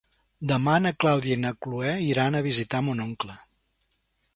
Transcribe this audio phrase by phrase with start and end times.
[0.51, 3.41] Demà na Clàudia i na Cloè iran a visitar mon oncle.